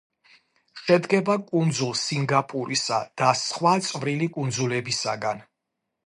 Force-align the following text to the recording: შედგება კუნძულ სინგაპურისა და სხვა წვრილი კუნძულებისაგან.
შედგება 0.85 1.33
კუნძულ 1.49 1.91
სინგაპურისა 2.03 2.97
და 3.23 3.33
სხვა 3.41 3.73
წვრილი 3.89 4.31
კუნძულებისაგან. 4.39 5.45